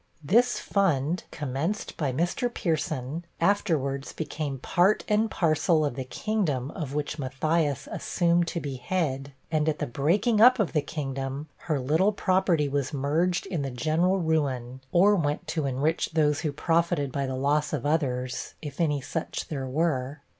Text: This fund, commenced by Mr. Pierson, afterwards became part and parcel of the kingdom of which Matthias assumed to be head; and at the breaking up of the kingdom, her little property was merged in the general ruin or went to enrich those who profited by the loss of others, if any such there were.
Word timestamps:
This 0.23 0.57
fund, 0.57 1.25
commenced 1.29 1.95
by 1.95 2.11
Mr. 2.11 2.51
Pierson, 2.51 3.23
afterwards 3.39 4.13
became 4.13 4.57
part 4.57 5.03
and 5.07 5.29
parcel 5.29 5.85
of 5.85 5.93
the 5.93 6.03
kingdom 6.03 6.71
of 6.71 6.95
which 6.95 7.19
Matthias 7.19 7.87
assumed 7.91 8.47
to 8.47 8.59
be 8.59 8.77
head; 8.77 9.31
and 9.51 9.69
at 9.69 9.77
the 9.77 9.85
breaking 9.85 10.41
up 10.41 10.57
of 10.57 10.73
the 10.73 10.81
kingdom, 10.81 11.49
her 11.69 11.79
little 11.79 12.13
property 12.13 12.67
was 12.67 12.91
merged 12.91 13.45
in 13.45 13.61
the 13.61 13.69
general 13.69 14.17
ruin 14.17 14.81
or 14.91 15.15
went 15.15 15.45
to 15.49 15.67
enrich 15.67 16.13
those 16.13 16.39
who 16.39 16.51
profited 16.51 17.11
by 17.11 17.27
the 17.27 17.35
loss 17.35 17.71
of 17.71 17.85
others, 17.85 18.55
if 18.59 18.81
any 18.81 19.01
such 19.01 19.49
there 19.49 19.67
were. 19.67 20.21